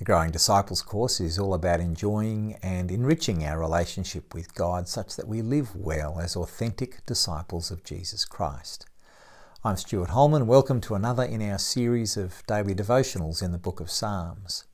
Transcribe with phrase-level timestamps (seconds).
[0.00, 5.14] The Growing Disciples course is all about enjoying and enriching our relationship with God such
[5.16, 8.86] that we live well as authentic disciples of Jesus Christ.
[9.62, 10.46] I'm Stuart Holman.
[10.46, 14.64] Welcome to another in our series of daily devotionals in the book of Psalms.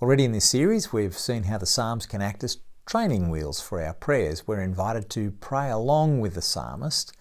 [0.00, 3.82] Already in this series, we've seen how the Psalms can act as training wheels for
[3.82, 4.46] our prayers.
[4.46, 7.12] We're invited to pray along with the psalmist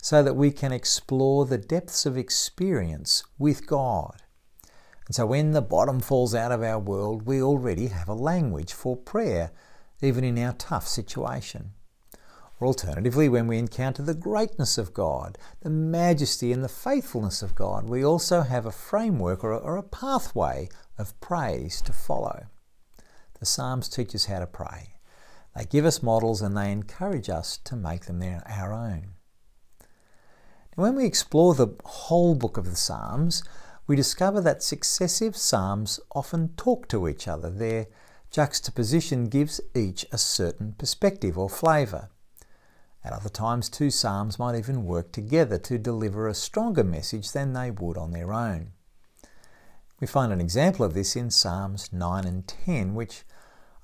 [0.00, 4.22] so that we can explore the depths of experience with God
[5.06, 8.72] and so when the bottom falls out of our world, we already have a language
[8.72, 9.52] for prayer,
[10.02, 11.72] even in our tough situation.
[12.58, 17.54] Or alternatively, when we encounter the greatness of God, the majesty and the faithfulness of
[17.54, 22.46] God, we also have a framework or a, or a pathway of praise to follow.
[23.38, 24.94] The Psalms teach us how to pray.
[25.54, 29.12] They give us models and they encourage us to make them their, our own.
[30.74, 33.42] when we explore the whole book of the Psalms,
[33.86, 37.50] we discover that successive psalms often talk to each other.
[37.50, 37.86] Their
[38.30, 42.10] juxtaposition gives each a certain perspective or flavour.
[43.04, 47.52] At other times, two psalms might even work together to deliver a stronger message than
[47.52, 48.72] they would on their own.
[50.00, 53.22] We find an example of this in Psalms 9 and 10, which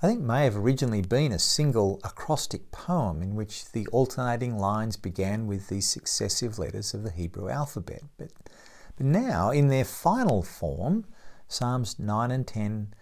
[0.02, 4.96] I think may have originally been a single acrostic poem in which the alternating lines
[4.96, 8.02] began with the successive letters of the Hebrew alphabet.
[8.18, 8.32] But
[8.96, 11.06] but now, in their final form,
[11.48, 12.94] Psalms 9 and 10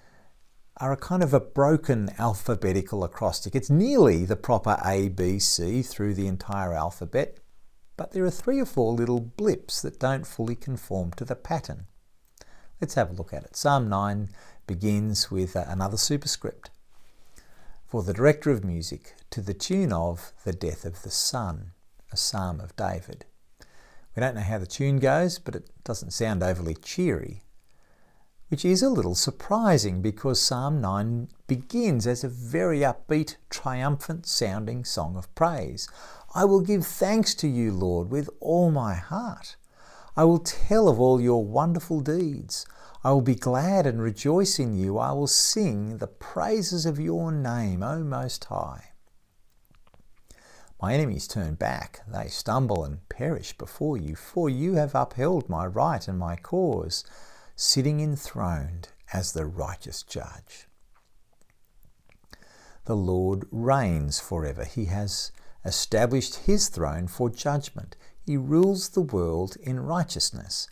[0.78, 3.54] are a kind of a broken alphabetical acrostic.
[3.54, 7.38] It's nearly the proper A, B, C through the entire alphabet,
[7.96, 11.86] but there are three or four little blips that don't fully conform to the pattern.
[12.80, 13.56] Let's have a look at it.
[13.56, 14.30] Psalm 9
[14.66, 16.70] begins with uh, another superscript.
[17.86, 21.72] For the director of music, to the tune of The Death of the Son,
[22.10, 23.26] a psalm of David.
[24.16, 27.42] We don't know how the tune goes, but it doesn't sound overly cheery,
[28.48, 34.84] which is a little surprising because Psalm 9 begins as a very upbeat, triumphant sounding
[34.84, 35.88] song of praise.
[36.34, 39.56] I will give thanks to you, Lord, with all my heart.
[40.16, 42.66] I will tell of all your wonderful deeds.
[43.02, 44.98] I will be glad and rejoice in you.
[44.98, 48.89] I will sing the praises of your name, O Most High.
[50.80, 55.66] My enemies turn back, they stumble and perish before you, for you have upheld my
[55.66, 57.04] right and my cause,
[57.54, 60.68] sitting enthroned as the righteous judge.
[62.86, 64.64] The Lord reigns forever.
[64.64, 65.32] He has
[65.66, 67.96] established his throne for judgment.
[68.24, 70.66] He rules the world in righteousness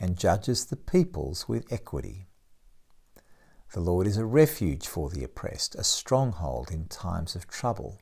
[0.00, 2.26] and judges the peoples with equity.
[3.72, 8.00] The Lord is a refuge for the oppressed, a stronghold in times of trouble.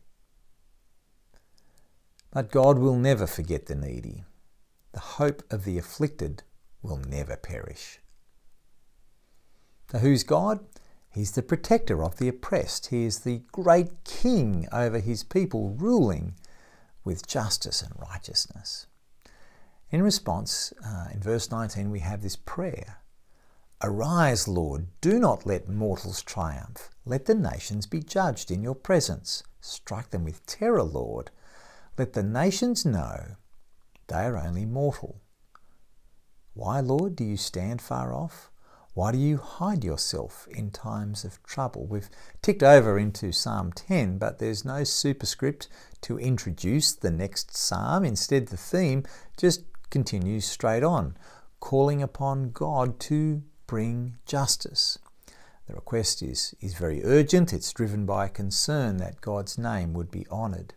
[2.30, 4.24] But God will never forget the needy.
[4.92, 6.42] The hope of the afflicted
[6.82, 8.00] will never perish.
[9.90, 10.60] So, who's God?
[11.08, 12.86] He's the protector of the oppressed.
[12.86, 16.34] He is the great king over his people, ruling
[17.04, 18.86] with justice and righteousness.
[19.90, 22.98] In response, uh, in verse 19, we have this prayer
[23.82, 26.90] Arise, Lord, do not let mortals triumph.
[27.04, 29.42] Let the nations be judged in your presence.
[29.60, 31.30] Strike them with terror, Lord.
[31.98, 33.36] Let the nations know
[34.06, 35.20] they are only mortal.
[36.54, 38.50] Why, Lord, do you stand far off?
[38.92, 41.86] Why do you hide yourself in times of trouble?
[41.86, 42.10] We've
[42.42, 45.68] ticked over into Psalm 10, but there's no superscript
[46.02, 48.04] to introduce the next psalm.
[48.04, 49.04] Instead, the theme
[49.36, 51.16] just continues straight on,
[51.60, 54.98] calling upon God to bring justice.
[55.68, 57.52] The request is, is very urgent.
[57.52, 60.74] It's driven by a concern that God's name would be honoured.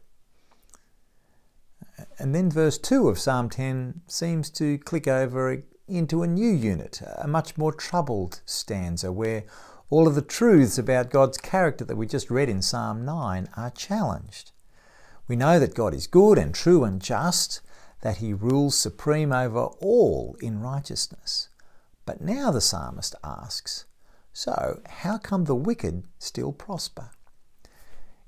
[2.23, 7.01] And then verse 2 of Psalm 10 seems to click over into a new unit,
[7.17, 9.43] a much more troubled stanza where
[9.89, 13.71] all of the truths about God's character that we just read in Psalm 9 are
[13.71, 14.53] challenged.
[15.27, 17.59] We know that God is good and true and just,
[18.03, 21.49] that he rules supreme over all in righteousness.
[22.05, 23.83] But now the psalmist asks,
[24.31, 27.09] so how come the wicked still prosper?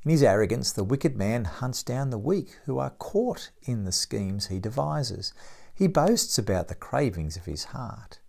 [0.06, 3.92] In his arrogance, the wicked man hunts down the weak who are caught in the
[3.92, 5.34] schemes he devises.
[5.74, 8.20] He boasts about the cravings of his heart.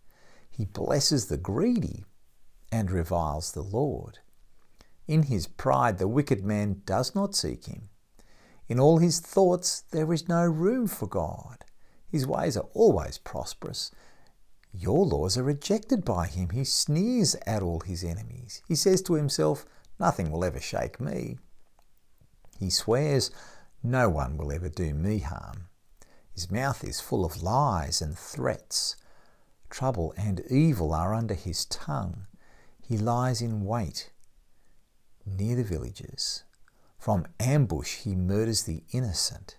[0.50, 2.06] He blesses the greedy
[2.72, 4.20] and reviles the Lord.
[5.06, 7.90] In his pride, the wicked man does not seek him.
[8.68, 11.58] In all his thoughts, there is no room for God.
[12.08, 13.90] His ways are always prosperous.
[14.72, 16.48] Your laws are rejected by him.
[16.50, 18.62] He sneers at all his enemies.
[18.66, 19.66] He says to himself,
[20.00, 21.38] Nothing will ever shake me.
[22.58, 23.30] He swears,
[23.82, 25.68] No one will ever do me harm.
[26.32, 28.96] His mouth is full of lies and threats.
[29.70, 32.26] Trouble and evil are under his tongue.
[32.82, 34.10] He lies in wait
[35.24, 36.44] near the villages.
[36.98, 39.56] From ambush, he murders the innocent.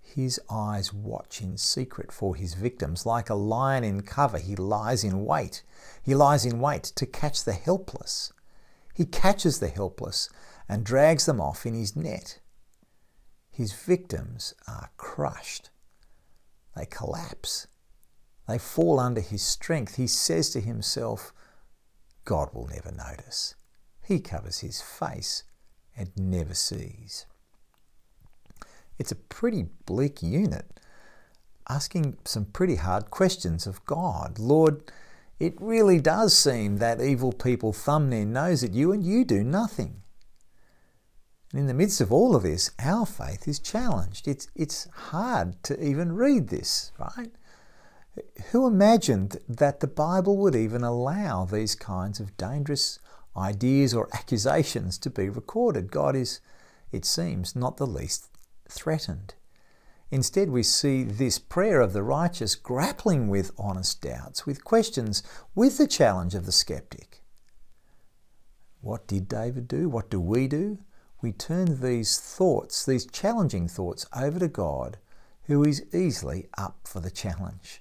[0.00, 3.04] His eyes watch in secret for his victims.
[3.04, 5.62] Like a lion in cover, he lies in wait.
[6.02, 8.32] He lies in wait to catch the helpless.
[8.94, 10.28] He catches the helpless
[10.68, 12.40] and drags them off in his net.
[13.50, 15.70] His victims are crushed.
[16.76, 17.66] They collapse.
[18.46, 19.96] They fall under his strength.
[19.96, 21.32] He says to himself,
[22.24, 23.54] God will never notice.
[24.04, 25.44] He covers his face
[25.96, 27.26] and never sees.
[28.98, 30.80] It's a pretty bleak unit,
[31.68, 34.38] asking some pretty hard questions of God.
[34.38, 34.90] Lord,
[35.38, 39.44] it really does seem that evil people thumb their nose at you and you do
[39.44, 40.02] nothing.
[41.50, 44.28] And in the midst of all of this, our faith is challenged.
[44.28, 47.32] It's, it's hard to even read this, right?
[48.50, 52.98] Who imagined that the Bible would even allow these kinds of dangerous
[53.38, 55.90] ideas or accusations to be recorded.
[55.90, 56.40] God is,
[56.92, 58.28] it seems, not the least
[58.68, 59.34] threatened.
[60.10, 65.22] Instead, we see this prayer of the righteous grappling with honest doubts, with questions,
[65.54, 67.22] with the challenge of the skeptic.
[68.80, 69.88] What did David do?
[69.88, 70.78] What do we do?
[71.20, 74.98] We turn these thoughts, these challenging thoughts, over to God,
[75.44, 77.80] who is easily up for the challenge.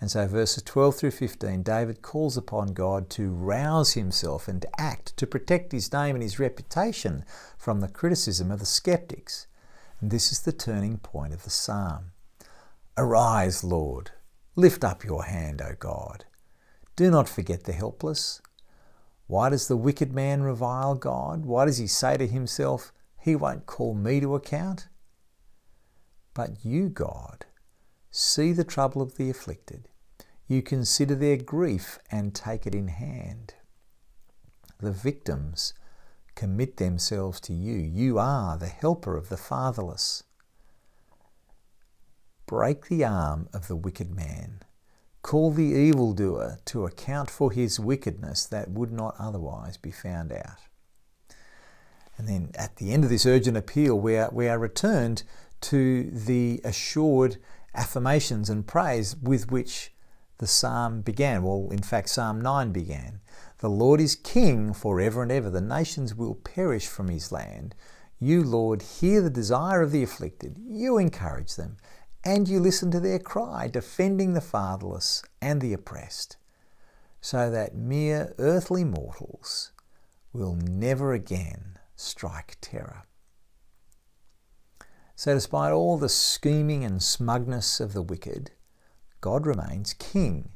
[0.00, 4.80] And so, verses 12 through 15, David calls upon God to rouse himself and to
[4.80, 7.24] act to protect his name and his reputation
[7.56, 9.46] from the criticism of the skeptics.
[10.00, 12.12] And this is the turning point of the psalm.
[12.96, 14.12] Arise, Lord,
[14.54, 16.24] lift up your hand, O God.
[16.94, 18.40] Do not forget the helpless.
[19.28, 21.44] Why does the wicked man revile God?
[21.44, 24.88] Why does he say to himself, He won't call me to account?
[26.32, 27.44] But you, God,
[28.10, 29.90] see the trouble of the afflicted.
[30.46, 33.52] You consider their grief and take it in hand.
[34.80, 35.74] The victims
[36.34, 37.76] commit themselves to you.
[37.76, 40.22] You are the helper of the fatherless.
[42.46, 44.62] Break the arm of the wicked man.
[45.22, 50.58] Call the evildoer to account for his wickedness that would not otherwise be found out.
[52.16, 55.22] And then at the end of this urgent appeal, we are, we are returned
[55.62, 57.36] to the assured
[57.74, 59.92] affirmations and praise with which
[60.38, 61.42] the psalm began.
[61.42, 63.20] Well, in fact, Psalm 9 began.
[63.58, 65.50] The Lord is king forever and ever.
[65.50, 67.74] The nations will perish from his land.
[68.20, 70.56] You, Lord, hear the desire of the afflicted.
[70.66, 71.76] You encourage them,
[72.28, 76.36] and you listen to their cry, defending the fatherless and the oppressed,
[77.22, 79.72] so that mere earthly mortals
[80.34, 83.04] will never again strike terror.
[85.16, 88.50] So, despite all the scheming and smugness of the wicked,
[89.22, 90.50] God remains king,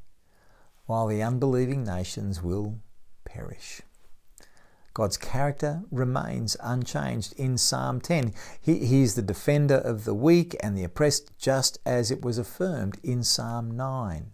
[0.85, 2.81] while the unbelieving nations will
[3.25, 3.81] perish.
[4.95, 8.35] God's character remains unchanged in Psalm 10.
[8.61, 12.37] He, he, is the defender of the weak and the oppressed, just as it was
[12.37, 14.33] affirmed in Psalm 9.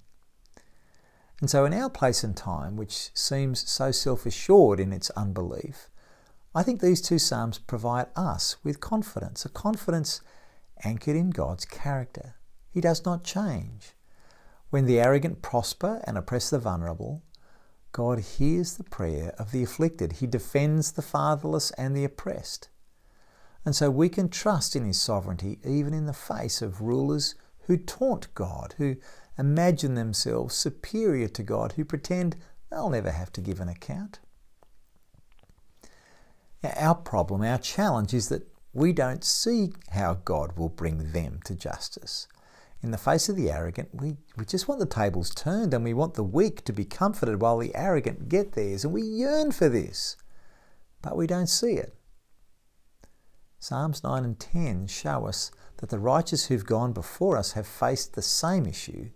[1.41, 5.89] And so, in our place and time, which seems so self assured in its unbelief,
[6.55, 10.21] I think these two Psalms provide us with confidence, a confidence
[10.83, 12.35] anchored in God's character.
[12.71, 13.95] He does not change.
[14.71, 17.23] When the arrogant prosper and oppress the vulnerable,
[17.93, 20.15] God hears the prayer of the afflicted.
[20.15, 22.69] He defends the fatherless and the oppressed.
[23.65, 27.35] And so we can trust in His sovereignty even in the face of rulers
[27.67, 28.97] who taunt God, who
[29.39, 32.37] imagine themselves superior to God, who pretend
[32.71, 34.21] they'll never have to give an account.
[36.65, 41.55] Our problem, our challenge is that we don't see how God will bring them to
[41.55, 42.27] justice.
[42.83, 45.95] In the face of the arrogant, we, we just want the tables turned and we
[45.95, 49.69] want the weak to be comforted while the arrogant get theirs, and we yearn for
[49.69, 50.17] this,
[51.03, 51.95] but we don't see it.
[53.59, 58.15] Psalms 9 and 10 show us that the righteous who've gone before us have faced
[58.15, 59.11] the same issue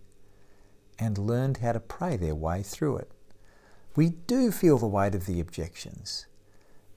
[0.99, 3.11] and learned how to pray their way through it.
[3.95, 6.25] We do feel the weight of the objections,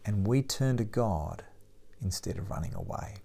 [0.05, 1.45] and we turn to God
[2.03, 3.19] instead of running away.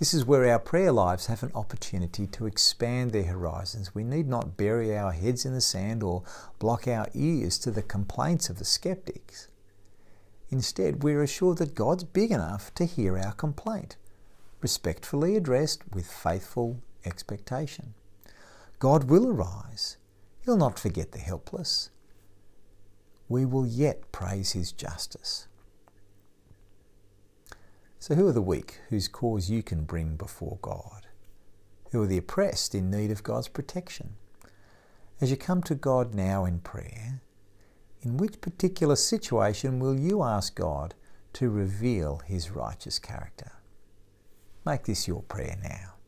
[0.00, 3.94] This is where our prayer lives have an opportunity to expand their horizons.
[3.94, 6.22] We need not bury our heads in the sand or
[6.58, 9.48] block our ears to the complaints of the skeptics.
[10.48, 13.98] Instead, we're assured that God's big enough to hear our complaint,
[14.62, 17.92] respectfully addressed with faithful expectation.
[18.78, 19.98] God will arise.
[20.46, 21.90] He'll not forget the helpless.
[23.28, 25.46] We will yet praise His justice.
[28.00, 31.06] So, who are the weak whose cause you can bring before God?
[31.92, 34.14] Who are the oppressed in need of God's protection?
[35.20, 37.20] As you come to God now in prayer,
[38.02, 40.94] In which particular situation will you ask God
[41.34, 43.52] to reveal his righteous character?
[44.64, 45.99] Make this your prayer now.